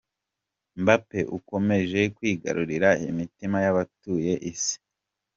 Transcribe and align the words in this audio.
Mbape 0.81 1.19
ukomeje 1.37 1.99
kwigarurira 2.15 2.89
imitima 3.09 3.57
y’abatuye 3.65 4.33
isi. 4.51 4.75